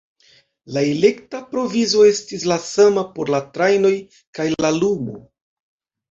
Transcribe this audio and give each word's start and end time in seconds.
La 0.75 0.81
elektra 0.91 1.41
provizo 1.51 2.05
estis 2.11 2.45
la 2.51 2.57
sama 2.67 3.03
por 3.17 3.31
la 3.33 3.41
trajnoj 3.57 3.91
kaj 4.39 4.47
la 4.67 4.73
lumo. 4.79 5.19